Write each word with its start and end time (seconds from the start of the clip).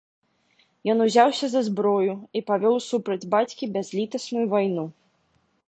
Ён 0.93 1.03
узяўся 1.05 1.45
за 1.51 1.61
зброю 1.67 2.15
і 2.39 2.43
павёў 2.49 2.75
супраць 2.89 3.29
бацькі 3.37 3.71
бязлітасную 3.77 4.45
вайну. 4.55 4.91